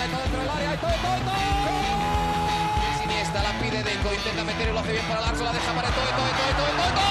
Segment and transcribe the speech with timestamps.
[0.00, 0.70] pelota, todo dentro del área.
[3.00, 5.88] Siniestra la pide Deco, intenta meter y lo hace bien para Larso, la deja para
[5.90, 7.10] todo, todo, todo, todo, todo, todo.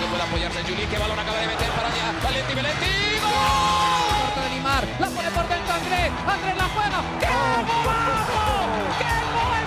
[0.00, 2.12] No puede apoyarse Juli, que balón acaba de meter para allá.
[2.22, 2.92] Valenti, Valenti,
[3.24, 4.42] ¡gol!
[4.44, 6.98] de Neymar, la pone por dentro Andrés, Andrés la juega.
[7.20, 8.38] ¡Qué golazo!
[8.98, 9.64] ¡Qué gol!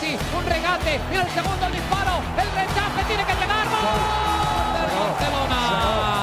[0.00, 3.66] Sí, un regate, y el segundo el disparo, el rechace tiene que llegar.
[3.68, 4.34] ¡Gol!
[4.74, 6.13] Barcelona.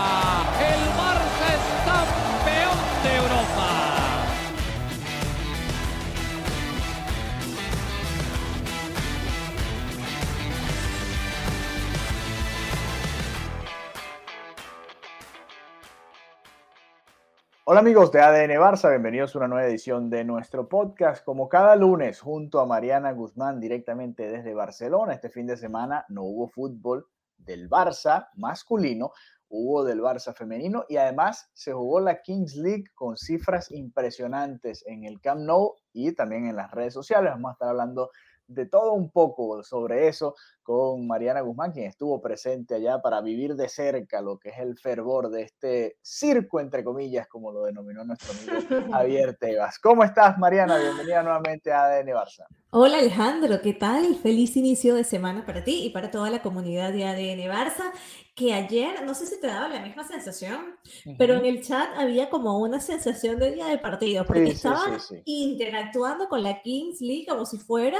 [17.63, 21.23] Hola amigos de ADN Barça, bienvenidos a una nueva edición de nuestro podcast.
[21.23, 25.13] Como cada lunes, junto a Mariana Guzmán, directamente desde Barcelona.
[25.13, 27.05] Este fin de semana no hubo fútbol
[27.37, 29.11] del Barça masculino,
[29.47, 35.03] hubo del Barça femenino y además se jugó la Kings League con cifras impresionantes en
[35.03, 37.31] el Camp Nou y también en las redes sociales.
[37.31, 38.09] Vamos a estar hablando
[38.47, 40.33] de todo un poco sobre eso
[40.71, 44.77] con Mariana Guzmán, quien estuvo presente allá para vivir de cerca lo que es el
[44.77, 49.79] fervor de este circo, entre comillas, como lo denominó nuestro amigo Javier Tebas.
[49.79, 50.77] ¿Cómo estás, Mariana?
[50.77, 52.45] Bienvenida nuevamente a ADN Barça.
[52.69, 54.15] Hola, Alejandro, ¿qué tal?
[54.15, 57.91] Feliz inicio de semana para ti y para toda la comunidad de ADN Barça,
[58.33, 61.15] que ayer, no sé si te daba la misma sensación, uh -huh.
[61.17, 65.01] pero en el chat había como una sensación de día de partido, porque sí, estaban
[65.01, 67.99] sí, sí, interactuando con la Kings League como si fuera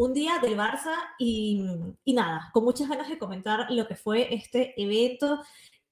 [0.00, 1.62] un día del Barça y,
[2.04, 5.42] y, nada, con muchas ganas de comentar lo que fue este evento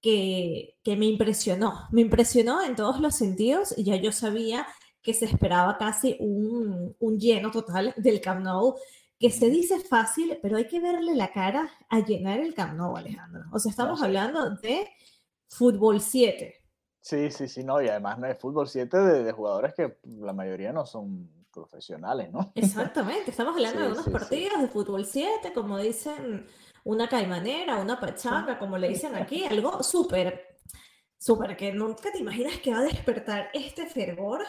[0.00, 1.86] que, que, me impresionó.
[1.92, 4.66] Me impresionó en todos los sentidos y ya yo sabía
[5.02, 8.76] que se esperaba casi un, un lleno total del Camp Nou,
[9.18, 12.96] que se dice fácil, pero hay que verle la cara a llenar el Camp Nou,
[12.96, 13.42] Alejandro.
[13.52, 14.88] O sea, estamos hablando de
[15.50, 16.54] fútbol 7.
[17.02, 20.32] Sí, sí, sí, no, y además no es fútbol 7 de, de jugadores que la
[20.32, 22.52] mayoría no son profesionales, ¿no?
[22.54, 24.60] Exactamente, estamos hablando sí, de unos sí, partidos sí.
[24.62, 26.46] de fútbol 7, como dicen,
[26.84, 30.58] una caimanera, una pachanga, como le dicen aquí, algo súper,
[31.18, 34.44] súper que nunca te imaginas que va a despertar este fervor.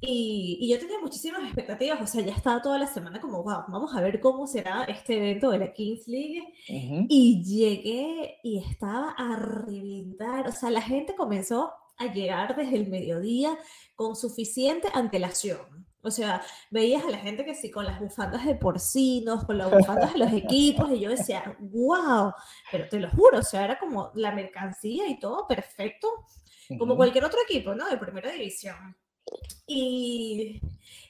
[0.00, 3.64] Y, y, yo tenía muchísimas expectativas, o sea, ya estaba toda la semana como, wow,
[3.66, 6.54] vamos a ver cómo será este evento de la Kings League.
[6.68, 7.06] Uh -huh.
[7.08, 12.88] Y llegué y estaba a reventar, o sea, la gente comenzó a llegar desde el
[12.88, 13.58] mediodía
[13.96, 15.87] con suficiente antelación.
[16.02, 19.70] O sea, veías a la gente que sí, con las bufandas de porcinos, con las
[19.70, 22.32] bufandas de los equipos, y yo decía, wow,
[22.70, 26.08] pero te lo juro, o sea, era como la mercancía y todo perfecto,
[26.78, 27.88] como cualquier otro equipo, ¿no?
[27.88, 28.96] De primera división.
[29.66, 30.60] Y,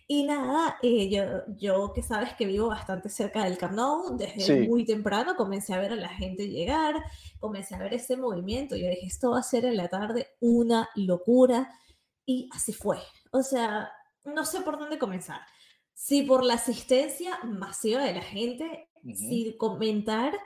[0.09, 1.22] y nada, eh, yo,
[1.59, 4.69] yo que sabes que vivo bastante cerca del Camp Nou, desde sí.
[4.69, 6.97] muy temprano comencé a ver a la gente llegar,
[7.38, 10.88] comencé a ver ese movimiento, yo dije, esto va a ser en la tarde una
[10.97, 11.70] locura,
[12.28, 12.99] y así fue.
[13.31, 13.91] O sea,
[14.34, 15.41] no sé por dónde comenzar.
[15.94, 19.15] Si por la asistencia masiva de la gente, uh -huh.
[19.16, 20.39] si comentar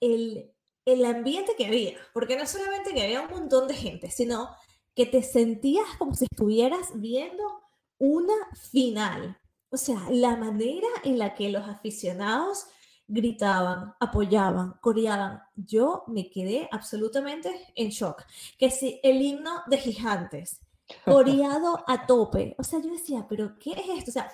[0.00, 0.52] el,
[0.84, 4.50] el ambiente que había, porque no solamente que había un montón de gente, sino
[4.94, 7.44] que te sentías como si estuvieras viendo
[7.98, 8.34] una
[8.70, 9.38] final.
[9.70, 12.66] O sea, la manera en la que los aficionados
[13.06, 18.24] gritaban, apoyaban, coreaban, yo me quedé absolutamente en shock.
[18.58, 20.60] Que si el himno de Gigantes,
[21.04, 22.54] coreado a tope.
[22.58, 24.10] O sea, yo decía, pero ¿qué es esto?
[24.10, 24.30] O sea,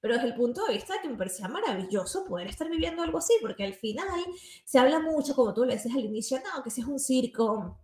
[0.00, 3.18] pero desde el punto de vista de que me parecía maravilloso poder estar viviendo algo
[3.18, 4.24] así, porque al final
[4.64, 7.80] se habla mucho, como tú le decías al inicio, no, que si es un circo,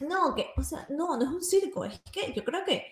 [0.00, 2.84] no, que, o sea, no, no es un circo, es que yo creo que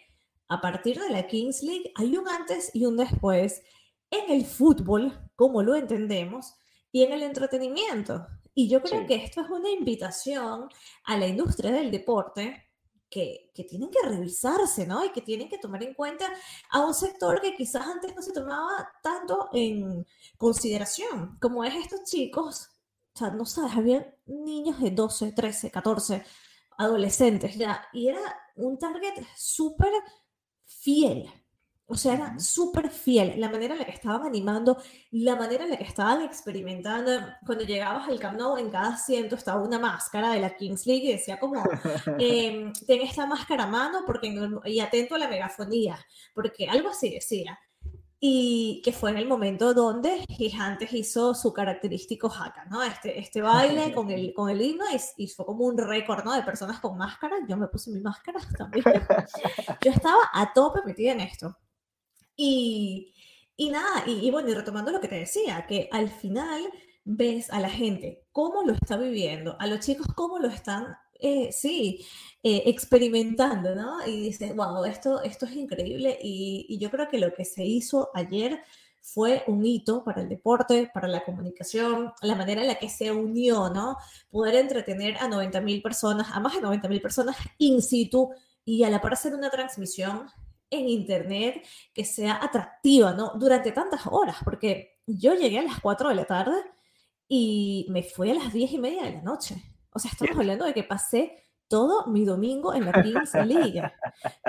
[0.48, 3.62] a partir de la Kings League hay un antes y un después
[4.10, 6.54] en el fútbol, como lo entendemos,
[6.92, 8.26] y en el entretenimiento.
[8.54, 9.06] Y yo creo sí.
[9.06, 10.68] que esto es una invitación
[11.04, 12.69] a la industria del deporte
[13.10, 15.04] que, tienen que revisarse, ¿no?
[15.04, 16.26] Y que tienen que tomar en cuenta
[16.70, 20.06] a un sector que quizás antes no se tomaba tanto en
[20.38, 22.70] consideración, como es estos chicos,
[23.14, 26.24] o sea, no sabes, había niños de 12, 13, 14,
[26.78, 28.20] adolescentes ya, y era
[28.56, 29.92] un target súper
[30.64, 31.30] fiel,
[31.90, 34.76] o sea, era súper fiel la manera en la que estaban animando,
[35.10, 37.10] la manera en la que estaban experimentando.
[37.44, 41.04] Cuando llegabas al Camp Nou, en cada asiento estaba una máscara de la Kings League
[41.06, 41.64] y decía como,
[42.20, 44.32] eh, ten esta máscara a mano porque,
[44.66, 45.98] y atento a la megafonía,
[46.32, 47.58] porque algo así decía.
[48.20, 52.84] Y que fue en el momento donde Gigantes hizo su característico haka, ¿no?
[52.84, 56.34] Este, este baile con el, con el himno y, y fue como un récord, ¿no?
[56.34, 57.34] De personas con máscara.
[57.48, 58.84] Yo me puse mi máscara también.
[59.84, 61.56] Yo estaba a tope metida en esto.
[62.42, 63.12] Y,
[63.54, 66.62] y nada, y, y, bueno, y retomando lo que te decía, que al final
[67.04, 71.52] ves a la gente cómo lo está viviendo, a los chicos cómo lo están eh,
[71.52, 72.06] sí,
[72.42, 74.06] eh, experimentando, ¿no?
[74.06, 76.18] Y dices, wow, esto, esto es increíble.
[76.22, 78.62] Y, y, yo creo que lo que se hizo ayer
[79.02, 83.12] fue un hito para el deporte, para la comunicación, la manera en la que se
[83.12, 83.98] unió, ¿no?
[84.30, 88.30] Poder entretener a 90 mil personas, a más de 90 mil personas in situ
[88.64, 90.26] y a la par hacer una transmisión
[90.70, 93.32] en internet que sea atractiva, ¿no?
[93.36, 96.56] Durante tantas horas, porque yo llegué a las 4 de la tarde
[97.28, 99.56] y me fui a las 10 y media de la noche.
[99.92, 101.36] O sea, estamos hablando de que pasé
[101.68, 103.82] todo mi domingo en la Kings League.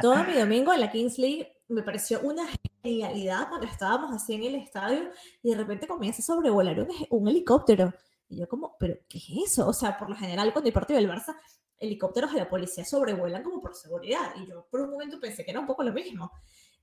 [0.01, 2.43] todo mi domingo en la Kings League me pareció una
[2.83, 5.09] genialidad cuando estábamos así en el estadio
[5.41, 7.93] y de repente comienza a sobrevolar un, un helicóptero.
[8.27, 9.67] Y yo como, ¿pero qué es eso?
[9.67, 11.35] O sea, por lo general cuando el partido del Barça,
[11.81, 14.33] helicópteros de la policía sobrevuelan como por seguridad.
[14.37, 16.31] Y yo por un momento pensé que era un poco lo mismo.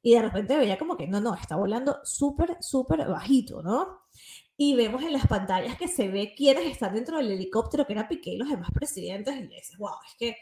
[0.03, 4.03] Y de repente veía como que no, no, está volando súper, súper bajito, ¿no?
[4.57, 8.09] Y vemos en las pantallas que se ve quiénes están dentro del helicóptero, que era
[8.09, 9.37] Piqué y los demás presidentes.
[9.37, 10.37] Y dices, wow, es que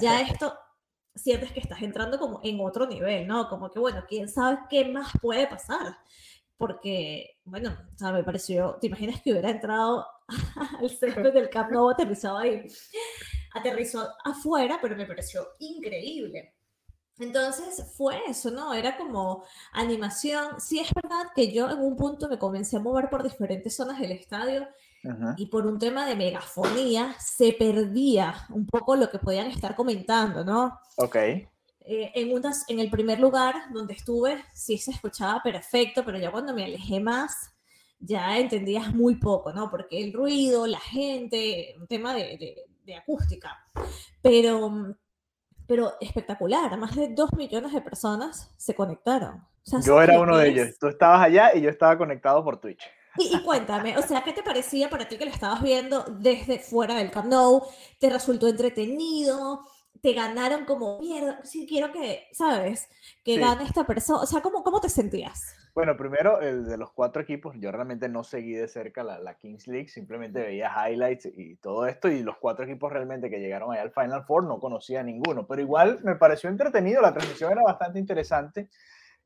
[0.00, 0.54] ya esto
[1.14, 3.48] sientes que estás entrando como en otro nivel, ¿no?
[3.48, 5.98] Como que, bueno, quién sabe qué más puede pasar.
[6.56, 10.06] Porque, bueno, o sea, me pareció, ¿te imaginas que hubiera entrado
[10.80, 12.66] al césped del Camp Nou aterrizado ahí?
[13.54, 16.54] Aterrizó afuera, pero me pareció increíble.
[17.18, 18.72] Entonces fue eso, ¿no?
[18.74, 20.60] Era como animación.
[20.60, 23.98] Sí es verdad que yo en un punto me comencé a mover por diferentes zonas
[23.98, 24.68] del estadio
[25.36, 30.44] y por un tema de megafonía se perdía un poco lo que podían estar comentando,
[30.44, 30.78] ¿no?
[30.96, 31.16] Ok.
[31.16, 36.30] Eh, en, unas, en el primer lugar donde estuve sí se escuchaba perfecto, pero ya
[36.30, 37.52] cuando me alejé más
[38.00, 39.70] ya entendías muy poco, ¿no?
[39.70, 42.56] Porque el ruido, la gente, un tema de, de,
[42.96, 43.58] acústica.
[44.22, 44.94] Pero,
[45.66, 49.46] pero espectacular, más de dos millones de personas se conectaron.
[49.84, 50.78] yo era uno de ellos.
[50.78, 52.82] Tú estabas allá y yo estaba conectado por Twitch.
[53.16, 56.94] Y, cuéntame, o sea, ¿qué te parecía para ti que lo estabas viendo desde fuera
[56.94, 57.62] del Camp Nou?
[57.98, 59.62] ¿Te resultó entretenido?
[60.02, 61.40] ¿Te ganaron como mierda?
[61.44, 62.88] Sí, quiero que, ¿sabes?
[63.24, 64.20] Que gane esta persona.
[64.20, 65.54] O sea, ¿cómo, ¿cómo te sentías?
[65.74, 69.34] Bueno, primero, el de los cuatro equipos, yo realmente no seguí de cerca la, la,
[69.34, 73.72] Kings League, simplemente veía highlights y todo esto, y los cuatro equipos realmente que llegaron
[73.72, 77.52] allá al Final Four no conocía a ninguno, pero igual me pareció entretenido, la transmisión
[77.52, 78.68] era bastante interesante.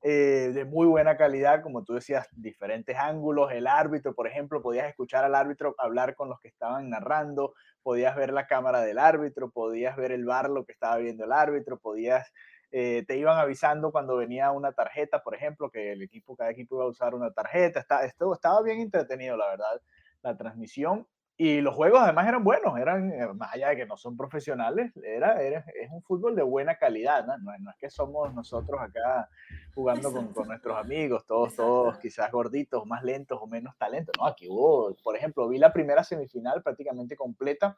[0.05, 3.53] Eh, de muy buena calidad, como tú decías, diferentes ángulos.
[3.53, 7.55] El árbitro, por ejemplo, podías escuchar al árbitro hablar con los que estaban narrando,
[7.85, 11.33] podías ver la cámara del árbitro, podías ver el bar, lo que estaba viendo el
[11.33, 12.33] árbitro, podías,
[12.73, 16.77] eh, te iban avisando cuando venía una tarjeta, por ejemplo, que el equipo, cada equipo
[16.77, 17.79] iba a usar una tarjeta.
[17.81, 19.81] Está, esto, estaba bien entretenido, la verdad,
[20.23, 21.07] la transmisión.
[21.37, 24.93] Y los juegos además eran buenos, eran, eh, más allá de que no son profesionales,
[25.03, 27.37] era, era es un fútbol de buena calidad, ¿no?
[27.39, 29.29] No, es que somos nosotros acá
[29.75, 34.27] jugando con, con, nuestros amigos, todos, todos quizás gorditos, más lentos o menos talentos, ¿no?
[34.27, 37.77] Aquí hubo, por ejemplo, vi la primera semifinal prácticamente completa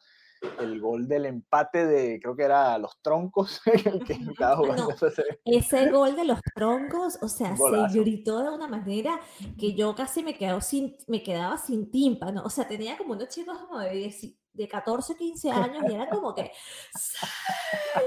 [0.61, 4.95] el gol del empate de, creo que era los troncos, el que estaba jugando.
[5.45, 9.21] ese gol de los troncos, o sea, se gritó de una manera
[9.59, 12.43] que yo casi me, quedo sin, me quedaba sin tímpano.
[12.45, 14.15] O sea, tenía como unos chicos como de,
[14.53, 16.51] de 14, 15 años y era como que,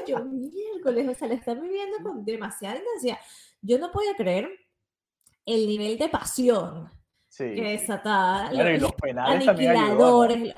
[0.07, 3.17] yo miércoles, o sea, le están viviendo con demasiada intensidad.
[3.61, 4.49] Yo no podía creer
[5.45, 6.89] el nivel de pasión
[7.29, 7.53] sí.
[7.55, 8.53] que desataba.
[8.53, 10.55] y los penales aniquiladores,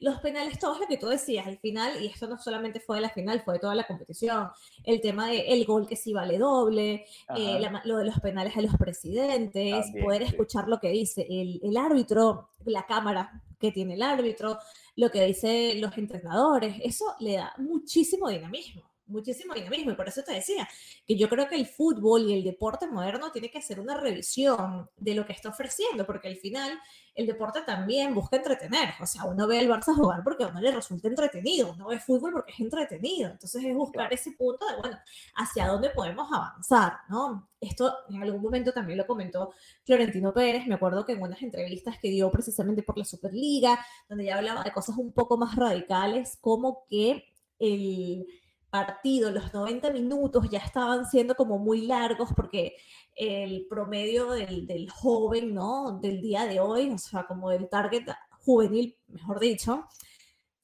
[0.00, 3.02] los penales, todo lo que tú decías al final, y esto no solamente fue de
[3.02, 4.48] la final, fue de toda la competición,
[4.84, 7.06] el tema del el gol que sí vale doble,
[7.36, 11.76] eh, lo de los penales a los presidentes, poder escuchar lo que dice el, el
[11.76, 14.58] árbitro, la cámara que tiene el árbitro,
[14.96, 19.92] lo que dicen los entrenadores, eso le da muchísimo dinamismo muchísimo dinamismo.
[19.92, 20.68] Y por eso te decía
[21.06, 24.88] que yo creo que el fútbol y el deporte moderno tiene que hacer una revisión
[24.96, 26.78] de lo que está ofreciendo, porque al final
[27.18, 28.90] el deporte también busca entretener.
[29.00, 31.98] O sea, uno ve al Barça jugar porque a uno le resulta entretenido, uno ve
[31.98, 33.28] fútbol porque es entretenido.
[33.28, 34.96] Entonces es buscar ese punto de, bueno,
[35.34, 37.48] hacia dónde podemos avanzar, ¿no?
[37.60, 39.52] Esto en algún momento también lo comentó
[39.84, 44.26] Florentino Pérez, me acuerdo que en unas entrevistas que dio precisamente por la Superliga, donde
[44.26, 47.24] ya hablaba de cosas un poco más radicales, como que
[47.58, 48.28] el
[48.70, 52.76] partido, los 90 minutos ya estaban siendo como muy largos porque
[53.16, 55.98] el promedio del, del, joven, ¿no?
[56.00, 58.06] Del día de hoy, o sea, como del target
[58.44, 59.86] juvenil, mejor dicho,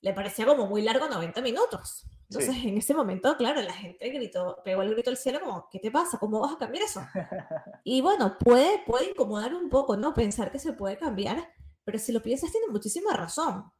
[0.01, 2.07] le parecía como muy largo 90 minutos.
[2.29, 5.79] Entonces, en ese momento, claro, la gente gritó, pegó el grito al cielo como, ¿qué
[5.79, 6.19] te pasa?
[6.19, 7.01] ¿Cómo vas a cambiar eso?
[7.85, 10.15] Y bueno, puede, puede incomodar un poco, ¿no?
[10.15, 11.53] Pensar que se puede cambiar,
[11.85, 13.71] pero si lo piensas, tiene muchísima razón.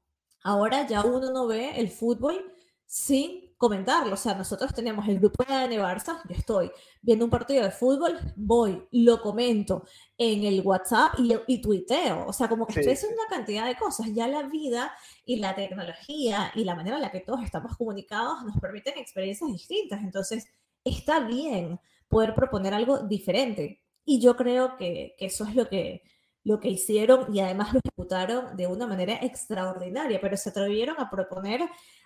[0.43, 2.53] Ahora ya uno no ve el fútbol
[2.85, 4.13] sin comentarlo.
[4.13, 8.19] O sea, nosotros tenemos el grupo de Barça, yo estoy viendo un partido de fútbol,
[8.37, 9.85] voy, lo comento
[10.19, 12.27] en el WhatsApp y, y tuiteo.
[12.27, 14.09] O sea, como que estoy haciendo una cantidad de cosas.
[14.13, 14.95] Ya la vida
[15.25, 19.51] y la tecnología y la manera en la que todos estamos comunicados nos permiten experiencias
[19.51, 20.03] distintas.
[20.03, 20.47] Entonces,
[20.85, 23.81] está bien poder proponer algo diferente.
[24.05, 26.03] Y yo creo que, que eso es lo que,
[26.45, 31.11] lo que hicieron y además lo ejecutaron de una manera extraordinaria, pero se atrevieron a
[31.11, 31.63] proponer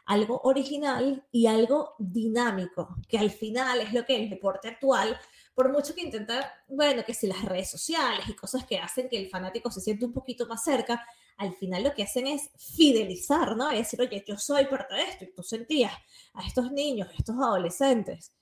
[0.06, 5.18] algo original y algo dinámico, que al final es lo que el deporte actual,
[5.54, 9.18] por mucho que intentar, bueno, que si las redes sociales y cosas que hacen que
[9.18, 11.04] el fanático se siente un poquito más cerca,
[11.36, 13.70] al final lo que hacen es fidelizar, ¿no?
[13.70, 15.92] Es decir, oye, yo soy parte de esto y tú sentías
[16.34, 18.32] a estos niños, a estos adolescentes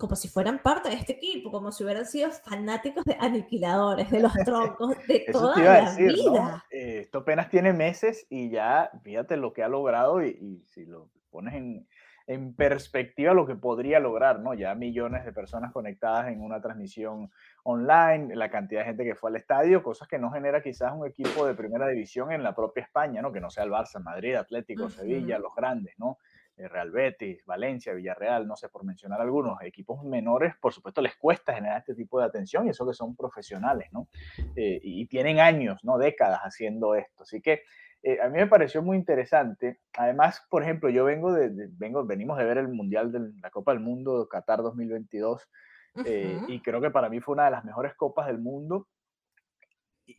[0.00, 4.20] como si fueran parte de este equipo, como si hubieran sido fanáticos de aniquiladores, de
[4.20, 6.64] los troncos, de toda la vida.
[6.70, 11.10] Eh, esto apenas tiene meses y ya, fíjate lo que ha logrado y, si lo
[11.30, 11.86] pones en,
[12.26, 14.54] en, perspectiva lo que podría lograr, ¿no?
[14.54, 17.30] Ya millones de personas conectadas en una transmisión
[17.62, 21.06] online, la cantidad de gente que fue al estadio, cosas que no genera quizás un
[21.06, 23.32] equipo de primera división en la propia España, ¿no?
[23.32, 26.18] Que no sea el Barça, Madrid, Atlético, Sevilla, los grandes, ¿no?
[26.60, 31.16] Eh, Real Betis, Valencia, Villarreal, no sé, por mencionar algunos, equipos menores, por supuesto les
[31.16, 34.08] cuesta generar este tipo de atención y eso que son profesionales, ¿no?
[34.54, 35.96] Eh, y tienen años, ¿no?
[35.96, 37.22] Décadas haciendo esto.
[37.22, 37.62] Así que
[38.02, 39.80] eh, a mí me pareció muy interesante.
[39.94, 43.72] Además, por ejemplo, yo vengo de, vengo, venimos de ver el Mundial de la Copa
[43.72, 45.48] del Mundo Qatar 2022
[46.46, 48.86] y creo que para mí fue una de las mejores copas del mundo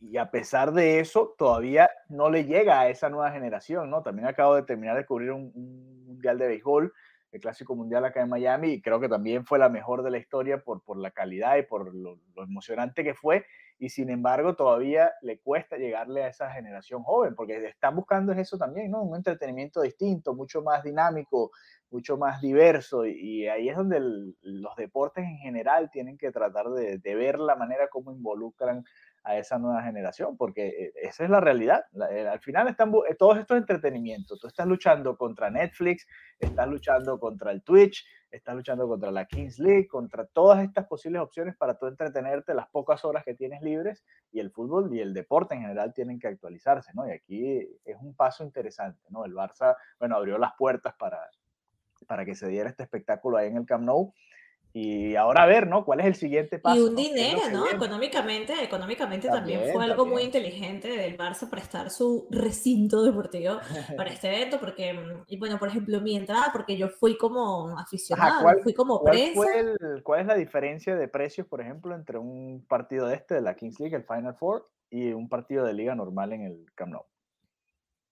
[0.00, 4.02] y a pesar de eso, todavía no le llega a esa nueva generación, ¿no?
[4.02, 5.52] También acabo de terminar de cubrir un,
[6.06, 6.92] mundial de béisbol,
[7.32, 10.18] el Clásico Mundial acá en Miami, y creo que también fue la mejor de la
[10.18, 13.46] historia por, por la calidad y por lo, emocionante que fue,
[13.78, 18.58] y sin embargo todavía le cuesta llegarle a esa generación joven, porque están buscando eso
[18.58, 19.02] también, ¿no?
[19.02, 21.50] Un entretenimiento distinto, mucho más dinámico,
[21.90, 24.00] mucho más diverso, y, ahí es donde
[24.42, 28.84] los deportes en general tienen que tratar de, de ver la manera como involucran
[29.24, 31.84] a esa nueva generación, porque eh, esa es la realidad.
[32.10, 34.40] Eh, al final están eh, todos estos entretenimientos.
[34.40, 36.06] Tú estás luchando contra Netflix,
[36.38, 41.22] estás luchando contra el Twitch, estás luchando contra la Kings League, contra todas estas posibles
[41.22, 45.14] opciones para tú entretenerte las pocas horas que tienes libres y el fútbol y el
[45.14, 47.06] deporte en general tienen que actualizarse, ¿no?
[47.06, 49.24] Y aquí es un paso interesante, ¿no?
[49.24, 51.20] El Barça, bueno, abrió las puertas para,
[52.06, 54.12] para que se diera este espectáculo ahí en el Camp Nou
[54.74, 55.84] y ahora a ver, ¿no?
[55.84, 56.78] ¿Cuál es el siguiente paso?
[56.78, 57.68] Y un dinero, ¿no?
[57.68, 63.58] Económicamente, económicamente también, fue algo muy inteligente del Barça prestar su recinto deportivo
[63.96, 68.48] para este evento, porque, y bueno, por ejemplo, mi entrada, porque yo fui como aficionado,
[68.62, 69.32] fui como ¿cuál,
[70.02, 73.54] ¿Cuál es la diferencia de precios, por ejemplo, entre un partido de este, de la
[73.54, 77.04] Kings League, el Final Four, y un partido de liga normal en el Camp Nou?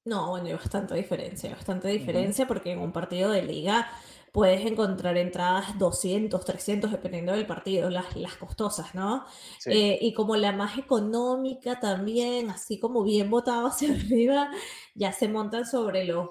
[0.04, 3.86] No, bueno, hay bastante diferencia, bastante diferencia, porque en un partido de liga
[4.32, 9.24] puedes encontrar entradas 200, 300, dependiendo del partido, las, las costosas, ¿no?
[9.66, 14.50] Eh, y como la más económica también, así como bien botado hacia arriba,
[14.94, 16.28] ya se montan sobre los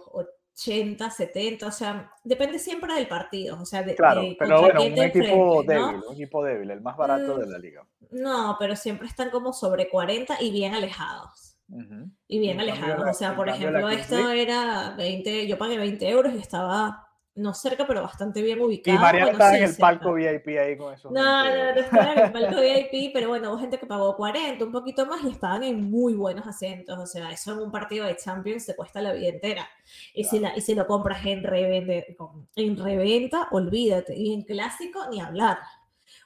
[0.53, 3.59] 80, 70, o sea, depende siempre del partido.
[3.61, 7.37] O sea, de, claro, pero bueno, un equipo débil, un equipo débil, el más barato
[7.37, 7.87] de mm, la liga.
[8.11, 11.57] No, pero siempre están como sobre 40 y bien alejados.
[12.27, 13.07] Y bien alejados.
[13.07, 17.08] O sea, por ejemplo, esto era 20, yo pagué 20 euros y estaba
[17.39, 18.97] no cerca, pero bastante bien ubicado.
[18.97, 21.09] Y María está en el palco VIP ahí con eso.
[21.09, 24.65] No, no, no estaba en el palco VIP, pero bueno, hubo gente que pagó 40,
[24.65, 26.97] un poquito más y estaban en muy buenos asientos.
[26.97, 29.69] O sea, eso en un partido de Champions te cuesta la vida entera.
[30.13, 31.43] Y, si, la, y si lo compras en,
[32.55, 34.15] en reventa, olvídate.
[34.17, 35.59] Y en clásico, ni hablar.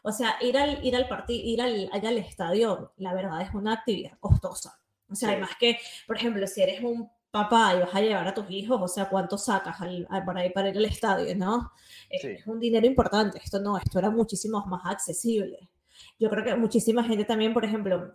[0.01, 3.53] O sea, ir al, ir al partido, ir al, allá al estadio, la verdad es
[3.53, 4.79] una actividad costosa.
[5.09, 5.77] O sea, además que,
[6.07, 9.09] por ejemplo, si eres un papá y vas a llevar a tus hijos, o sea,
[9.09, 11.71] ¿cuánto sacas para, ir, para ir al estadio, no?
[12.07, 15.71] Es un dinero importante, esto no, esto era muchísimo más accesible.
[16.19, 18.13] Yo creo que muchísima gente también, por ejemplo,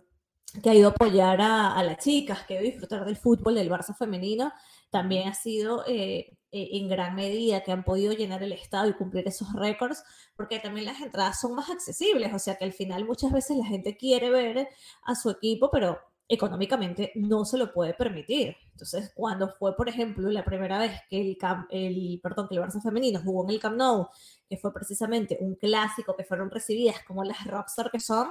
[0.63, 3.55] que ha ido a apoyar a, las chicas, que ha ido a disfrutar del fútbol,
[3.55, 4.53] del Barça femenino,
[4.89, 8.97] también ha sido eh, eh, en gran medida que han podido llenar el estadio y
[8.97, 10.01] cumplir esos récords,
[10.37, 13.65] porque también las entradas son más accesibles, o sea que al final muchas veces la
[13.65, 14.69] gente quiere ver
[15.03, 15.99] a su equipo, pero
[16.29, 18.55] económicamente no se lo puede permitir.
[18.71, 21.37] Entonces, cuando fue, por ejemplo, la primera vez que el,
[21.71, 24.07] el, perdón, que el Barça femenino jugó en el Camp Nou,
[24.47, 28.29] que fue precisamente un clásico que fueron recibidas como las rockstar que son,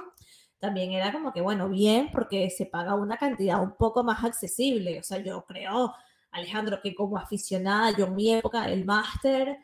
[0.59, 4.99] también era como que, bueno, bien, porque se paga una cantidad un poco más accesible.
[4.99, 5.93] O sea, yo creo,
[6.31, 9.57] Alejandro, que como aficionada, yo en mi época, el máster,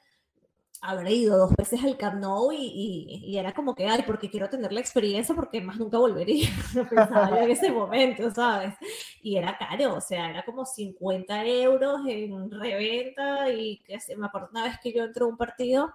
[0.81, 4.49] habré ido dos veces al Camp Nou y, y, era como que, ay, porque quiero
[4.49, 6.49] tener la experiencia porque más nunca volvería,
[6.89, 8.75] pensaba yo en ese momento, ¿sabes?
[9.21, 14.49] y era caro, o sea, era como 50 euros en reventa y que me acuerdo
[14.51, 15.93] una vez que yo entré a un partido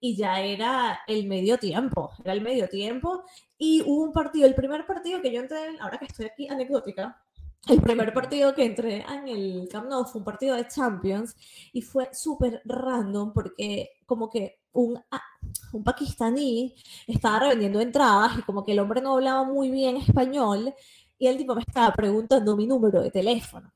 [0.00, 3.24] y ya era el medio tiempo, era el medio tiempo
[3.58, 7.22] y hubo un partido, el primer partido que yo entré, ahora que estoy aquí anecdótica,
[7.66, 11.34] el primer partido que entré en el Camp Nou fue un partido de Champions
[11.72, 15.22] y fue súper random porque como que un, ah,
[15.72, 16.74] un pakistaní
[17.06, 20.74] estaba revendiendo entradas y como que el hombre no hablaba muy bien español
[21.18, 23.72] y el tipo me estaba preguntando mi número de teléfono.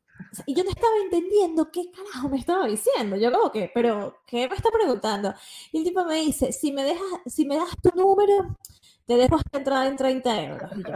[0.47, 3.17] y yo no estaba entendiendo qué carajo me estaba diciendo.
[3.17, 5.35] Yo como que, pero ¿qué me está preguntando?
[5.73, 8.57] Y el tipo me dice, si me dejas, si me das tu número,
[9.07, 10.71] te dejo esta entrada en 30 euros.
[10.77, 10.93] Y yo,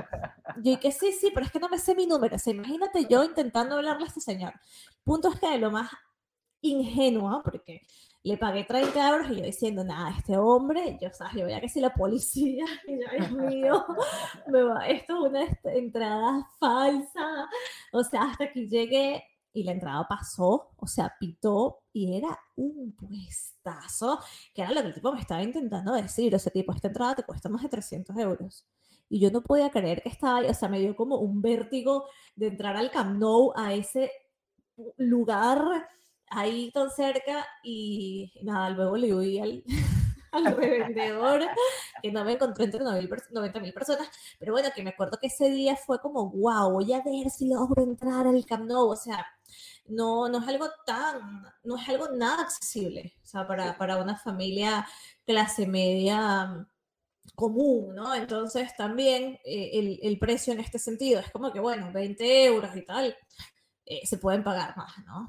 [0.62, 2.36] yo que sí, sí, pero es que no me sé mi número.
[2.36, 4.52] O imagínate yo intentando hablarle a este señor.
[5.04, 5.90] Punto es que lo más
[6.60, 7.82] ingenua, porque
[8.22, 11.68] le pagué 30 euros y yo diciendo, nada, este hombre, yo, sabes, yo veía que
[11.68, 13.86] si la policía, y yo, Dios mío,
[14.48, 17.48] me va, esto es una entrada falsa.
[17.92, 22.92] O sea, hasta que llegué y la entrada pasó, o sea, pitó y era un
[22.92, 24.18] puestazo,
[24.52, 26.34] que era lo que el tipo me estaba intentando decir.
[26.34, 28.66] O sea, tipo, esta entrada te cuesta más de 300 euros.
[29.08, 32.06] Y yo no podía creer que estaba ahí, o sea, me dio como un vértigo
[32.34, 34.10] de entrar al Camp Nou, a ese
[34.98, 35.88] lugar
[36.28, 39.62] ahí tan cerca y nada, luego le oí al,
[40.32, 41.42] al revendedor
[42.02, 44.08] que no me encontró entre 90 mil personas,
[44.38, 47.48] pero bueno, que me acuerdo que ese día fue como, wow, voy a ver si
[47.48, 49.24] logro entrar al Camp Nou, o sea,
[49.86, 54.16] no, no es algo tan, no es algo nada accesible, o sea, para, para una
[54.16, 54.86] familia
[55.26, 56.66] clase media
[57.34, 58.14] común, ¿no?
[58.14, 62.76] Entonces también eh, el, el, precio en este sentido es como que, bueno, 20 euros
[62.76, 63.16] y tal,
[63.86, 65.26] eh, se pueden pagar más, ¿no?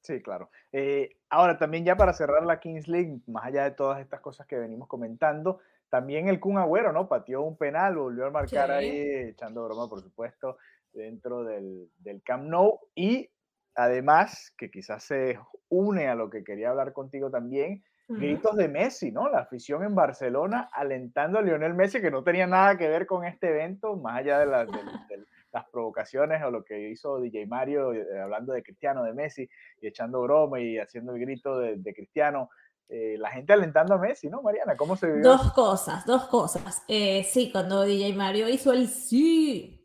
[0.00, 0.50] Sí, claro.
[0.72, 4.46] Eh, ahora, también ya para cerrar la Kings League, más allá de todas estas cosas
[4.46, 7.08] que venimos comentando, también el Kun Agüero, ¿no?
[7.08, 8.90] Pateó un penal, volvió a marcar ahí,
[9.30, 10.56] echando broma, por supuesto,
[10.92, 12.80] dentro del, del Camp Nou.
[12.94, 13.30] Y
[13.74, 15.38] además, que quizás se
[15.68, 19.28] une a lo que quería hablar contigo también, gritos de Messi, ¿no?
[19.28, 23.24] La afición en Barcelona alentando a Lionel Messi, que no tenía nada que ver con
[23.24, 27.92] este evento, más allá de la, del, las provocaciones o lo que hizo DJ Mario
[27.92, 29.48] eh, hablando de Cristiano, de Messi,
[29.80, 32.50] y echando broma y haciendo el grito de, Cristiano.
[32.88, 34.76] Eh, la gente alentando a Messi, ¿no, Mariana?
[34.76, 35.22] ¿Cómo se vivió?
[35.22, 36.82] Dos cosas, dos cosas.
[36.88, 39.81] Eh, sí, cuando DJ Mario hizo el sí,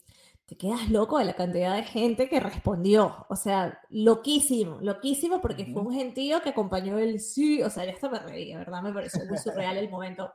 [0.48, 3.26] te quedas loco de la cantidad de gente que respondió.
[3.30, 7.62] O sea, loquísimo, loquísimo porque fue un gentío que acompañó el sí.
[7.62, 8.82] O sea, ya hasta me reía, ¿verdad?
[8.82, 10.32] Me pareció muy surreal el momento.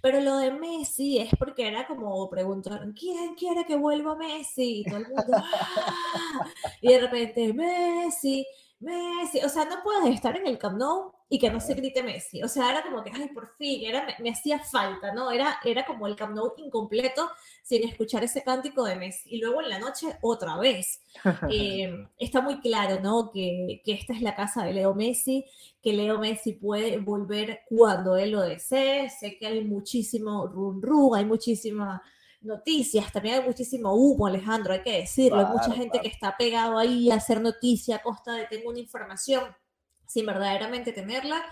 [0.00, 4.80] Pero lo de Messi es porque era como preguntaron, ¿quién quiere que vuelva Messi?
[4.80, 6.46] Y todo el mundo, ¡Ah!
[6.80, 8.46] Y de repente, Messi,
[8.82, 9.40] Messi.
[9.44, 12.42] O sea, no puedes estar en el Camp Nou y que no se grite Messi.
[12.42, 15.30] O sea, era como que, ay, por fin, era, me, hacía falta, ¿no?
[15.30, 17.30] Era, era como el Camp Nou incompleto
[17.62, 19.36] sin escuchar ese cántico de Messi.
[19.36, 21.00] Y luego en la noche, otra vez.
[21.54, 23.30] Eh, está muy claro, ¿no?
[23.32, 25.44] Que, que, esta es la casa de Leo Messi,
[25.82, 29.10] que Leo Messi puede volver cuando él lo desee.
[29.10, 32.02] Sé que hay muchísimo run run, hay muchísima
[32.42, 36.78] noticias, también hay muchísimo humo, Alejandro, hay que decirlo, hay mucha gente que está pegado
[36.78, 39.44] ahí a hacer noticia a costa de tengo una información
[40.06, 41.42] sin verdaderamente tenerla.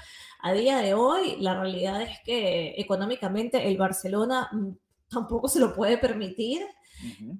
[0.40, 4.70] A día de hoy, la realidad es que económicamente el Barcelona mm,
[5.08, 6.66] tampoco se lo puede permitir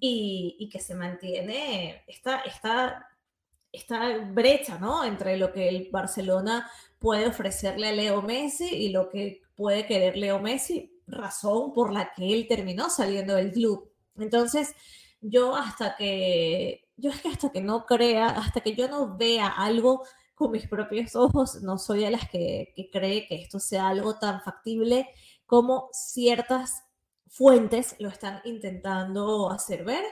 [0.01, 3.07] y, que se mantiene esta, esta,
[3.71, 5.05] esta brecha ¿no?
[5.05, 10.17] entre lo que el Barcelona puede ofrecerle a Leo Messi y lo que puede querer
[10.17, 13.93] Leo Messi, razón por la que él terminó saliendo del club.
[14.17, 14.75] Entonces,
[15.21, 19.49] yo hasta que, yo es que hasta que no crea, hasta que yo no vea
[19.49, 20.03] algo
[20.35, 24.41] con mis propios ojos, no soy de las que, cree que esto sea algo tan
[24.41, 25.09] factible
[25.45, 26.83] como ciertas
[27.29, 30.05] fuentes lo están intentando hacer ver.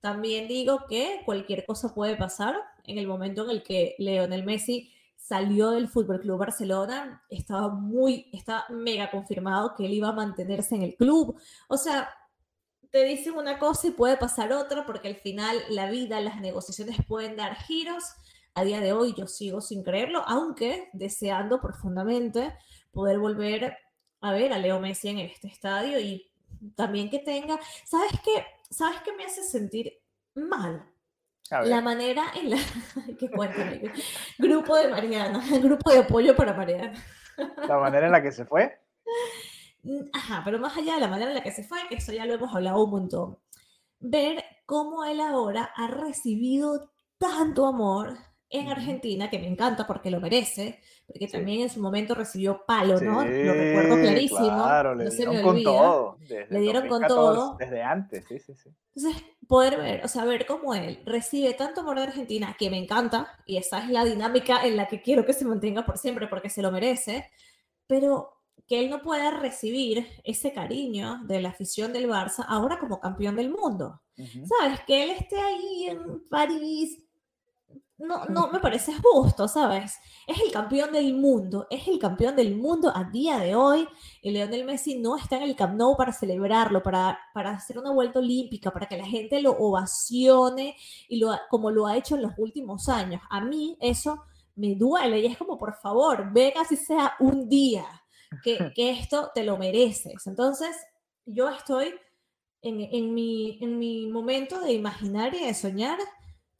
[0.00, 4.92] También digo que cualquier cosa puede pasar en el momento en el que Leonel Messi
[5.22, 10.74] salió del Fútbol Club Barcelona, estaba muy, estaba mega confirmado que él iba a mantenerse
[10.74, 11.40] en el club.
[11.68, 12.10] O sea,
[12.90, 16.96] te dicen una cosa y puede pasar otra, porque al final la vida, las negociaciones
[17.06, 18.04] pueden dar giros
[18.54, 22.52] a día de hoy yo sigo sin creerlo, aunque deseando profundamente
[22.90, 23.76] poder volver
[24.20, 26.30] a ver a Leo Messi en este estadio y
[26.74, 28.44] también que tenga, ¿sabes qué?
[28.70, 29.92] ¿Sabes qué me hace sentir
[30.34, 30.84] mal?
[31.50, 32.56] La manera en la
[33.18, 33.92] que
[34.38, 36.92] grupo de Mariana, grupo de apoyo para Mariana.
[37.68, 38.80] La manera en la que se fue.
[39.82, 42.12] Mm, ajá, pero más allá de la manera en la que se fue, que eso
[42.12, 43.38] ya lo hemos hablado un montón.
[44.00, 48.16] Ver cómo él ahora ha recibido tanto amor
[48.48, 50.80] en Argentina, que me encanta porque lo merece,
[51.12, 53.24] porque también en su momento recibió palo, ¿no?
[53.24, 54.64] lo recuerdo clarísimo.
[54.64, 56.18] Claro, le dieron con todo.
[56.28, 57.56] le dieron con todo.
[57.58, 58.70] Desde antes, sí, sí, sí.
[58.94, 62.78] Entonces, poder ver, o sea, ver cómo él recibe tanto amor de Argentina, que me
[62.78, 66.28] encanta, y esa es la dinámica en la que quiero que se mantenga por siempre,
[66.28, 67.28] porque se lo merece,
[67.86, 73.00] pero que él no pueda recibir ese cariño de la afición del Barça ahora como
[73.00, 74.00] campeón del mundo.
[74.16, 74.80] ¿Sabes?
[74.86, 77.02] Que él esté ahí en París,
[78.02, 79.98] no, no me parece justo, ¿sabes?
[80.26, 83.86] Es el campeón del mundo, es el campeón del mundo a día de hoy
[84.20, 87.92] y Lionel Messi no está en el Camp Nou para celebrarlo, para, para hacer una
[87.92, 90.76] vuelta olímpica, para que la gente lo ovacione
[91.08, 93.22] y lo, como lo ha hecho en los últimos años.
[93.30, 94.24] A mí eso
[94.56, 97.86] me duele y es como, por favor, venga si sea un día
[98.42, 100.26] que, que esto te lo mereces.
[100.26, 100.76] Entonces,
[101.24, 101.94] yo estoy
[102.62, 105.98] en, en, mi, en mi momento de imaginar y de soñar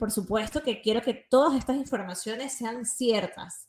[0.02, 3.68] por supuesto que quiero que todas estas informaciones sean ciertas,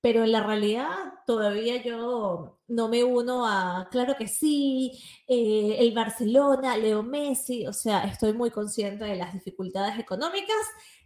[0.00, 0.88] pero en la realidad
[1.26, 4.92] todavía yo no me uno a, claro que sí,
[5.28, 10.56] eh, el Barcelona, Leo Messi, o sea, estoy muy consciente de las dificultades económicas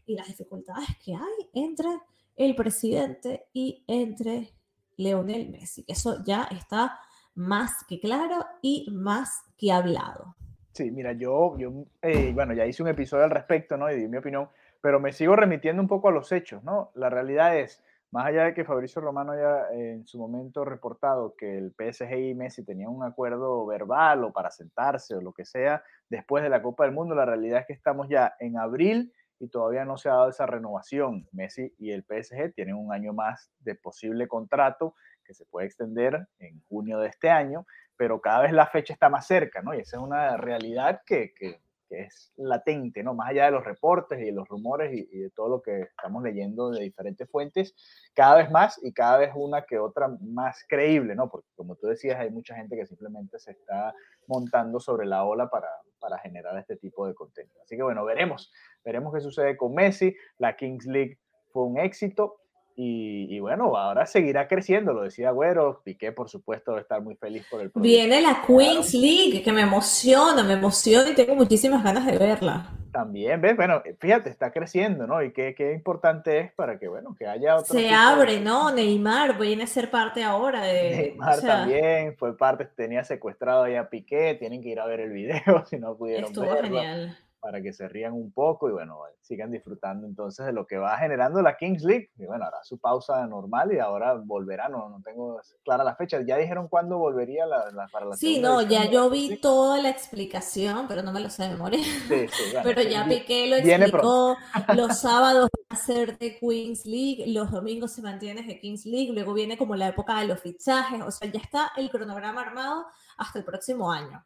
[0.06, 1.88] y las dificultades que hay entre
[2.36, 4.54] el presidente y entre
[4.96, 7.00] Leonel Messi, que eso ya está
[7.34, 10.36] más que claro y más que hablado.
[10.72, 13.90] Sí, mira, yo, yo eh, bueno, ya hice un episodio al respecto, ¿no?
[13.90, 14.48] Y di mi opinión
[14.80, 16.90] pero me sigo remitiendo un poco a los hechos, ¿no?
[16.94, 21.34] La realidad es, más allá de que Fabricio Romano haya eh, en su momento reportado
[21.36, 25.44] que el PSG y Messi tenían un acuerdo verbal o para sentarse o lo que
[25.44, 29.12] sea después de la Copa del Mundo, la realidad es que estamos ya en abril
[29.40, 31.28] y todavía no se ha dado esa renovación.
[31.32, 36.26] Messi y el PSG tienen un año más de posible contrato que se puede extender
[36.38, 39.74] en junio de este año, pero cada vez la fecha está más cerca, ¿no?
[39.74, 43.14] Y esa es una realidad que, que que es latente, ¿no?
[43.14, 46.70] Más allá de los reportes y los rumores y, de todo lo que estamos leyendo
[46.70, 47.74] de diferentes fuentes,
[48.14, 51.28] cada vez más y cada vez una que otra más creíble, ¿no?
[51.28, 53.94] Porque como tú decías, hay mucha gente que simplemente se está
[54.26, 57.60] montando sobre la ola para, para generar este tipo de contenido.
[57.62, 58.52] Así que bueno, veremos,
[58.84, 60.14] veremos qué sucede con Messi.
[60.38, 61.18] La Kings League
[61.52, 62.40] fue un éxito
[62.80, 67.60] y, bueno, ahora seguirá creciendo, lo decía Güero, Piqué por supuesto estar muy feliz por
[67.60, 72.16] el Viene la Queens League, que me emociona, me emociona y tengo muchísimas ganas de
[72.16, 72.70] verla.
[72.92, 73.56] También, ¿ves?
[73.56, 75.24] Bueno, fíjate, está creciendo, ¿no?
[75.24, 77.74] Y qué, qué importante es para que, bueno, que haya otro...
[77.76, 78.70] Se abre, ¿no?
[78.70, 80.96] Neymar viene a ser parte ahora de...
[80.96, 85.10] Neymar también fue parte, tenía secuestrado ahí a Piqué, tienen que ir a ver el
[85.10, 89.50] video si no pudieron Estuvo genial para que se rían un poco y bueno, sigan
[89.50, 92.10] disfrutando entonces de lo que va generando la Kings League.
[92.18, 96.20] Y bueno, hará su pausa normal y ahora volverá, no, no tengo clara la fecha.
[96.26, 99.90] ¿Ya dijeron cuándo volvería la, la para la Sí, no, ya yo vi toda la
[99.90, 101.82] explicación, pero no me lo sé de memoria.
[101.82, 104.36] Sí, sí, pero ya Piqué lo explicó.
[104.74, 109.12] Los sábados va a ser de Queens League, los domingos se mantiene de Kings League,
[109.12, 112.86] luego viene como la época de los fichajes, o sea, ya está el cronograma armado
[113.16, 114.24] hasta el próximo año.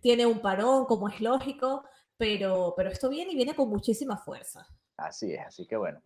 [0.00, 1.84] Tiene un parón, como es lógico,
[2.16, 4.66] pero, pero esto viene y viene con muchísima fuerza.
[4.96, 6.00] Así es, así que bueno,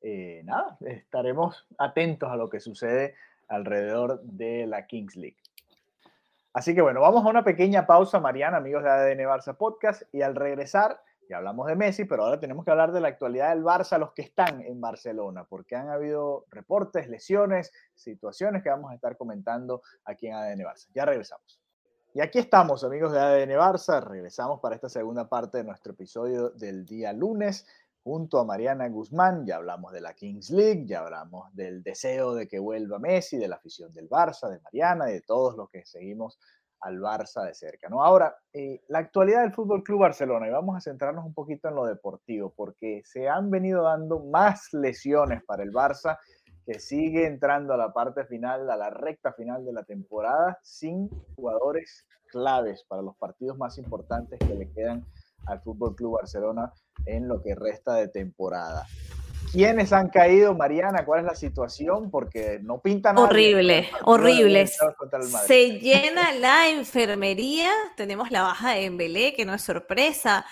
[0.00, 3.14] eh, nada, estaremos atentos a lo que sucede
[3.48, 5.38] alrededor de la Kings League.
[6.52, 10.22] Así que bueno, vamos a una pequeña pausa, Mariana, amigos de ADN Barça Podcast, y
[10.22, 13.64] al regresar, ya hablamos de Messi, pero ahora tenemos que hablar de la actualidad del
[13.64, 18.94] Barça, los que están en Barcelona, porque han habido reportes, lesiones, situaciones que vamos a
[18.94, 20.88] estar comentando aquí en ADN Barça.
[20.94, 21.63] Ya regresamos.
[22.16, 24.00] Y aquí estamos, amigos de ADN Barça.
[24.00, 27.66] Regresamos para esta segunda parte de nuestro episodio del día lunes
[28.04, 29.44] junto a Mariana Guzmán.
[29.44, 33.48] Ya hablamos de la Kings League, ya hablamos del deseo de que vuelva Messi, de
[33.48, 36.38] la afición del Barça, de Mariana y de todos los que seguimos
[36.82, 37.88] al Barça de cerca.
[37.88, 38.04] ¿no?
[38.04, 41.74] Ahora, eh, la actualidad del Fútbol Club Barcelona, y vamos a centrarnos un poquito en
[41.74, 46.18] lo deportivo, porque se han venido dando más lesiones para el Barça
[46.66, 51.08] que sigue entrando a la parte final, a la recta final de la temporada, sin
[51.36, 55.04] jugadores claves para los partidos más importantes que le quedan
[55.46, 56.72] al Fútbol Club Barcelona
[57.06, 58.86] en lo que resta de temporada.
[59.52, 61.04] ¿Quiénes han caído, Mariana?
[61.04, 62.10] ¿Cuál es la situación?
[62.10, 63.28] Porque no pintan nada.
[63.28, 64.66] Horrible, horrible.
[65.46, 67.70] Se llena la enfermería.
[67.96, 70.44] Tenemos la baja de Embelé, que no es sorpresa.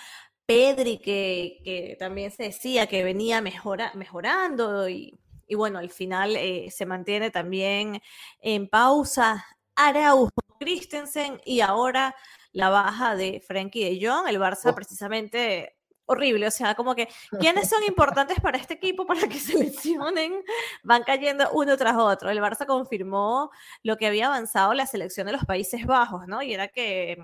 [0.45, 5.19] Pedri, que, que también se decía que venía mejora, mejorando y
[5.53, 8.01] y bueno, al final eh, se mantiene también
[8.41, 12.15] en pausa Araujo Christensen y ahora
[12.53, 14.75] la baja de Frankie de Jong, el Barça oh.
[14.75, 17.07] precisamente horrible, o sea, como que
[17.39, 20.43] quiénes son importantes para este equipo para que se lesionen,
[20.81, 22.31] van cayendo uno tras otro.
[22.31, 23.51] El Barça confirmó
[23.83, 26.41] lo que había avanzado la selección de los Países Bajos, ¿no?
[26.41, 27.19] Y era que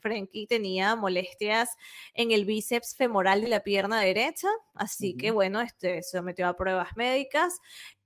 [0.00, 1.76] Frenkie tenía molestias
[2.14, 6.56] en el bíceps femoral de la pierna derecha, así que bueno, este, se sometió a
[6.56, 7.60] pruebas médicas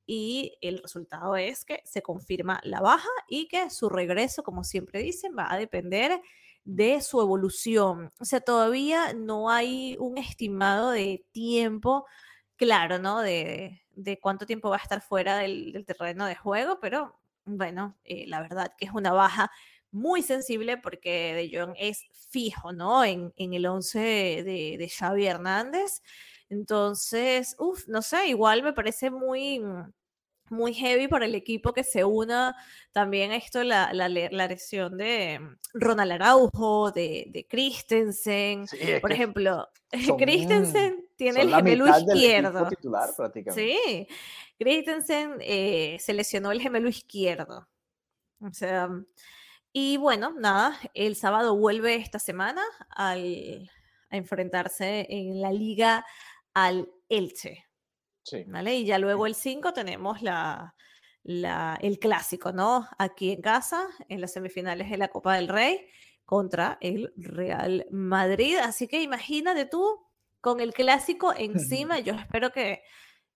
[0.06, 5.00] y el resultado es que se confirma la baja y que su regreso, como siempre
[5.00, 6.20] dicen, va a depender
[6.64, 8.12] de su evolución.
[8.20, 12.06] O sea, todavía no hay un estimado de tiempo
[12.56, 13.20] claro, ¿no?
[13.20, 13.80] De,
[14.20, 18.72] cuánto tiempo va a estar fuera del, terreno de juego, pero bueno, eh, la verdad
[18.78, 19.50] que es una baja
[19.94, 23.04] muy sensible porque De Jong es fijo, ¿no?
[23.04, 26.02] En, el 11 de, de Xavi Hernández.
[26.50, 29.62] Entonces, uff, no sé, igual me parece muy,
[30.50, 32.56] muy heavy para el equipo que se una
[32.92, 35.40] también a esto, la, la, la lesión de
[35.72, 38.66] Ronald Araujo, de, de Christensen.
[39.00, 39.68] Por ejemplo,
[40.18, 42.68] Christensen tiene el gemelo izquierdo.
[42.68, 43.10] Titular,
[43.54, 44.08] sí,
[44.58, 47.68] Christensen eh, se lesionó el gemelo izquierdo.
[48.40, 48.90] O sea,
[49.76, 53.68] y bueno, nada, el sábado vuelve esta semana al,
[54.08, 56.06] a enfrentarse en la liga
[56.54, 57.66] al Elche.
[58.22, 58.44] Sí.
[58.46, 58.76] ¿Vale?
[58.76, 60.76] Y ya luego el 5 tenemos la,
[61.24, 62.88] la, el clásico, ¿no?
[62.98, 65.88] Aquí en casa, en las semifinales de la Copa del Rey
[66.24, 68.58] contra el Real Madrid.
[68.58, 70.06] Así que imagínate tú
[70.40, 71.98] con el clásico encima.
[71.98, 72.84] Yo espero que,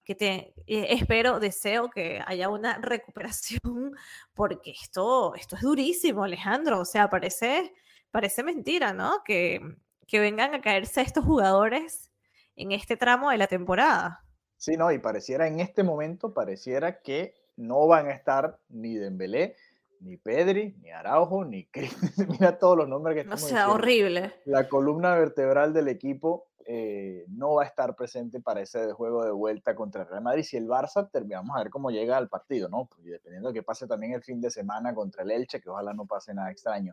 [0.08, 3.92] que te, eh, espero, deseo que haya una recuperación,
[4.34, 6.80] porque esto, esto es durísimo, Alejandro.
[6.80, 7.74] O sea, parece,
[8.10, 9.22] parece mentira, ¿no?
[9.22, 9.60] Que,
[10.06, 12.10] que vengan a caerse estos jugadores
[12.56, 14.24] en este tramo de la temporada.
[14.56, 19.56] Sí, no, y pareciera en este momento, pareciera que no van a estar ni Dembélé,
[20.00, 21.94] ni Pedri, ni Araujo, ni Cris.
[22.40, 24.32] Mira todos los nombres que estamos O sea, horrible.
[24.46, 29.30] La columna vertebral del equipo eh, no va a estar presente para ese juego de
[29.30, 30.42] vuelta contra el Real Madrid.
[30.42, 32.90] Si el Barça, vamos a ver cómo llega al partido, ¿no?
[33.02, 35.94] Y dependiendo de que pase también el fin de semana contra el Elche, que ojalá
[35.94, 36.92] no pase nada extraño.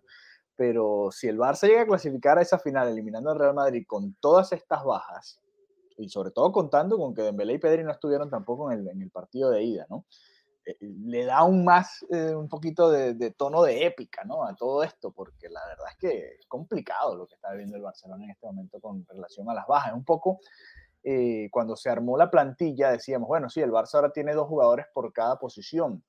[0.55, 4.15] Pero si el Barça llega a clasificar a esa final eliminando al Real Madrid con
[4.21, 5.41] todas estas bajas,
[5.97, 9.49] y sobre todo contando con que Dembélé y Pedri no estuvieron tampoco en el partido
[9.49, 10.05] de ida, ¿no?
[10.65, 14.45] Eh, le da un más, eh, un poquito de, tono de épica, ¿no?
[14.45, 17.83] A todo esto, porque la verdad es que es complicado lo que está viviendo el
[17.83, 19.93] Barcelona en este momento con relación a las bajas.
[19.93, 20.39] Un poco,
[21.03, 24.87] eh, cuando se armó la plantilla, decíamos, bueno, sí, el Barça ahora tiene dos jugadores
[24.93, 26.03] por cada posición.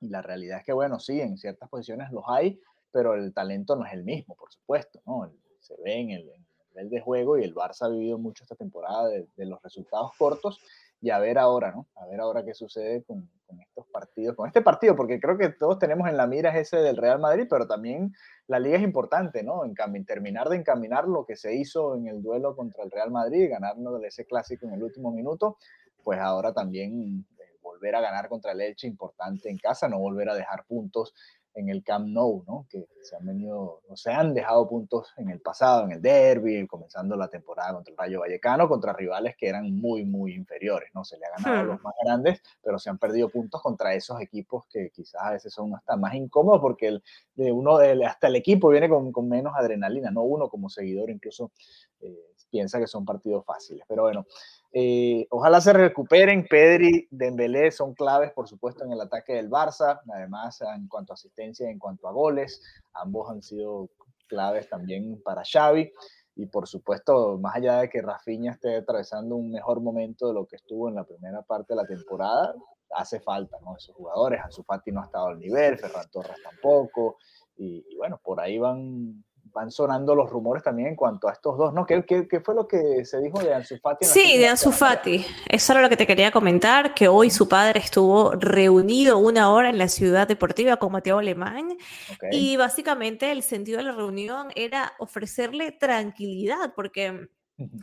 [0.00, 2.60] Y la realidad es que, bueno, sí, en ciertas posiciones los hay,
[2.92, 5.30] pero el talento no es el mismo, por supuesto, ¿no?
[5.60, 9.46] Se ve en el, de juego y el Barça ha vivido mucho esta temporada de,
[9.46, 10.60] los resultados cortos
[11.00, 11.86] y a ver ahora, ¿no?
[11.96, 13.28] A ver ahora qué sucede con,
[13.60, 16.96] estos partidos, con este partido, porque creo que todos tenemos en la mira ese del
[16.96, 18.12] Real Madrid, pero también
[18.46, 19.62] la liga es importante, ¿no?
[19.64, 23.48] En terminar de encaminar lo que se hizo en el duelo contra el Real Madrid,
[23.50, 25.56] ganarnos ese clásico en el último minuto,
[26.02, 30.28] pues ahora también eh, volver a ganar contra el Elche importante en casa, no volver
[30.28, 31.14] a dejar puntos
[31.58, 32.66] en el Camp Nou, ¿no?
[32.70, 36.66] Que se han venido, o se han dejado puntos en el pasado, en el derby,
[36.66, 41.04] comenzando la temporada contra el Rayo Vallecano, contra rivales que eran muy, muy inferiores, ¿no?
[41.04, 41.84] Se le ha ganado a los hmm.
[41.84, 45.74] más grandes, pero se han perdido puntos contra esos equipos que quizás a veces son
[45.74, 47.02] hasta más incómodos porque el,
[47.34, 51.50] de uno, hasta el equipo viene con, con, menos adrenalina, no uno como seguidor incluso
[52.00, 54.26] eh, piensa que son partidos fáciles, pero bueno.
[54.72, 56.46] Eh, ojalá se recuperen.
[56.48, 60.00] Pedri, Dembélé son claves, por supuesto, en el ataque del Barça.
[60.12, 62.62] Además, en cuanto a asistencia, en cuanto a goles,
[62.94, 63.88] ambos han sido
[64.26, 65.92] claves también para Xavi.
[66.36, 70.46] Y por supuesto, más allá de que Rafinha esté atravesando un mejor momento de lo
[70.46, 72.54] que estuvo en la primera parte de la temporada,
[72.90, 73.76] hace falta, ¿no?
[73.76, 74.40] Esos jugadores.
[74.40, 77.16] Ansu Fati no ha estado al nivel, Ferran Torres tampoco.
[77.56, 79.24] y bueno, por ahí van
[79.58, 81.84] van sonando los rumores también en cuanto a estos dos, ¿no?
[81.84, 84.04] ¿Qué, qué, fue lo que se dijo de Ansu Fati?
[84.04, 85.26] Sí, de Ansu Fati.
[85.48, 89.68] Eso era lo que te quería comentar, que hoy su padre estuvo reunido una hora
[89.68, 91.76] en la ciudad deportiva con Mateo Alemán
[92.30, 97.28] y básicamente el sentido de la reunión era ofrecerle tranquilidad, porque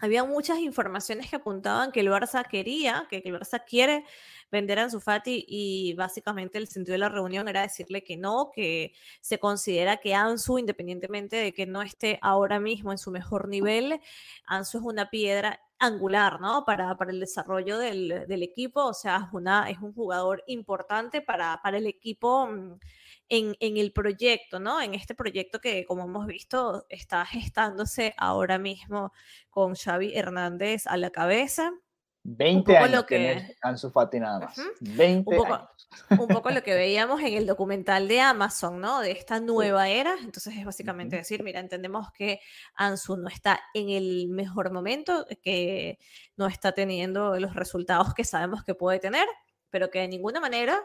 [0.02, 4.06] había muchas informaciones que apuntaban que el Barça quería, que el Barça quiere
[4.56, 8.52] vender a Ansu Fati y básicamente el sentido de la reunión era decirle que no,
[8.54, 13.48] que se considera que Ansu, independientemente de que no esté ahora mismo en su mejor
[13.48, 14.00] nivel,
[14.48, 16.64] Ansu es una piedra angular, ¿no?
[16.66, 21.60] Para, para el desarrollo del, del, equipo, o sea, es, es un jugador importante para,
[21.62, 22.80] para el equipo mm,
[23.30, 24.82] en, en, el proyecto, ¿no?
[24.82, 29.12] En este proyecto que, como hemos visto, está gestándose ahora mismo
[29.50, 31.74] con Xavi Hernández a la cabeza.
[32.28, 34.60] 20 años lo que Ansu Fati nada más.
[34.82, 35.90] 20 un poco, años.
[36.10, 39.00] un poco lo que veíamos en el documental de Amazon, ¿no?
[39.00, 40.16] De esta nueva era.
[40.24, 42.40] Entonces es básicamente decir, mira, entendemos que
[42.74, 46.00] Ansu no está en el mejor momento, que
[46.36, 49.28] no está teniendo los resultados que sabemos que puede tener,
[49.70, 50.82] pero que de ninguna manera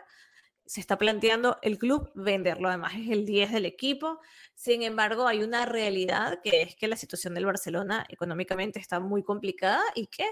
[0.70, 4.20] se está planteando el club venderlo, además es el 10 del equipo.
[4.54, 9.24] Sin embargo, hay una realidad que es que la situación del Barcelona económicamente está muy
[9.24, 10.26] complicada y que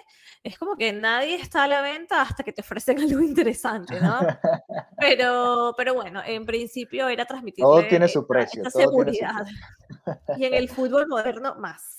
[0.45, 4.21] es como que nadie está a la venta hasta que te ofrecen algo interesante, ¿no?
[4.97, 9.45] Pero, pero bueno, en principio era transmitir todo tiene su precio, esta seguridad.
[10.37, 11.99] Y en el fútbol moderno más.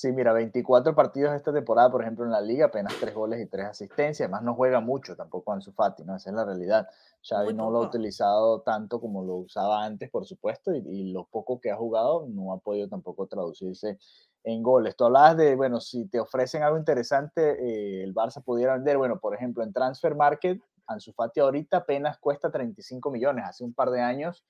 [0.00, 3.46] Sí, mira, 24 partidos esta temporada, por ejemplo, en la liga, apenas 3 goles y
[3.46, 4.26] 3 asistencias.
[4.26, 6.14] Además, no juega mucho tampoco Ansu Fati, ¿no?
[6.14, 6.86] Esa es la realidad.
[7.20, 11.60] Xavi no lo ha utilizado tanto como lo usaba antes, por supuesto, y, lo poco
[11.60, 13.98] que ha jugado no ha podido tampoco traducirse
[14.44, 14.94] en goles.
[14.94, 19.18] Tú hablabas de, bueno, si te ofrecen algo interesante, eh, el Barça pudiera vender, bueno,
[19.18, 23.46] por ejemplo, en Transfer Market, Ansu Fati ahorita apenas cuesta 35 millones.
[23.48, 24.44] Hace un par de años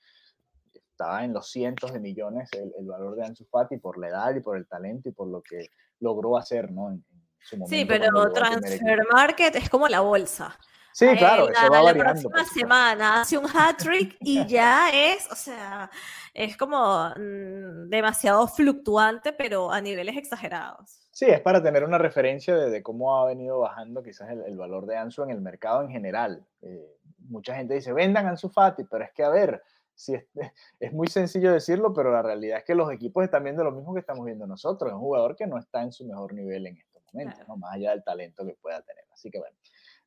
[0.99, 4.41] estaba en los cientos de millones el, valor de Ansu Fati por la edad y
[4.41, 5.69] por el talento y por lo que
[6.01, 6.91] logró hacer, ¿no?
[6.91, 7.05] En,
[7.41, 10.59] su momento sí, pero Transfer Market es como la bolsa.
[10.93, 15.89] Sí, claro, eso va la próxima semana hace un hat-trick y ya es, o sea,
[16.35, 21.09] es como mm, demasiado fluctuante, pero a niveles exagerados.
[21.13, 24.97] Sí, es para tener una referencia de, cómo ha venido bajando quizás el, valor de
[24.97, 26.45] Ansu en el mercado en general.
[26.63, 26.97] Eh,
[27.29, 29.63] mucha gente dice, vendan Ansu Fati, pero es que, a ver,
[29.99, 30.15] sí,
[30.81, 33.93] es, muy sencillo decirlo, pero la realidad es que los equipos están viendo lo mismo
[33.93, 34.91] que estamos viendo nosotros.
[34.91, 37.57] Es un jugador que no está en su mejor nivel en estos momentos, ¿no?
[37.57, 39.05] más allá del talento que pueda tener.
[39.13, 39.57] Así que bueno,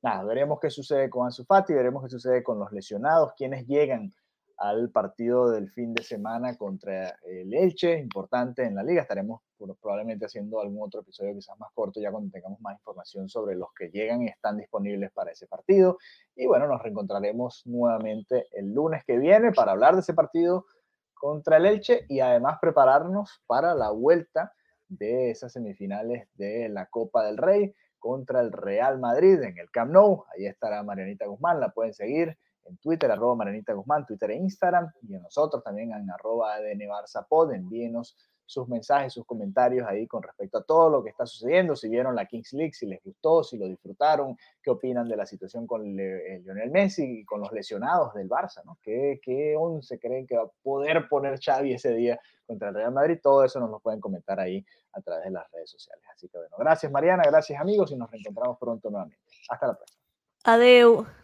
[0.01, 4.13] nada, veremos qué sucede con Ansu Fati, veremos qué sucede con los lesionados, quienes llegan
[4.58, 9.01] al partido del fin de semana contra el Elche, importante en la liga.
[9.01, 9.41] Estaremos
[9.80, 13.69] probablemente haciendo algún otro episodio quizás más corto ya cuando tengamos más información sobre los
[13.74, 15.97] que llegan y están disponibles para ese partido.
[16.36, 20.65] Y bueno, nos reencontraremos nuevamente el lunes que viene para hablar de ese partido
[21.13, 24.54] contra el Elche y además prepararnos para la vuelta
[24.88, 29.91] de esas semifinales de la Copa del Rey contra el Real Madrid en el Camp
[29.91, 30.26] Nou.
[30.36, 34.91] Ahí estará Marianita Guzmán, la pueden seguir en Twitter, arroba Marianita Guzmán, Twitter e Instagram,
[35.04, 36.82] y en nosotros también en arroba ADN
[37.30, 38.17] Pod, envíenos
[38.52, 42.16] sus mensajes, sus comentarios ahí con respecto a todo lo que está sucediendo, si vieron
[42.16, 45.98] la Kings League, si les gustó, si lo disfrutaron, qué opinan de la situación con
[45.98, 48.78] eh, Lionel Messi y con los lesionados del Barça, ¿no?
[48.82, 52.92] ¿Qué, ¿Qué once creen que va a poder poner Xavi ese día contra el Real
[52.92, 53.20] Madrid?
[53.24, 56.04] Todo eso nos lo pueden comentar ahí a través de las redes sociales.
[56.14, 59.24] Así que bueno, gracias Mariana, gracias amigos y nos reencontramos pronto nuevamente.
[59.48, 60.02] Hasta la próxima.
[60.44, 61.21] Adeu.